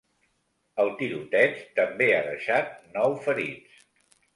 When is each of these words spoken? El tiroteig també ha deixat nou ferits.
El 0.83 0.89
tiroteig 1.01 1.61
també 1.83 2.11
ha 2.17 2.25
deixat 2.33 2.77
nou 3.01 3.19
ferits. 3.31 3.83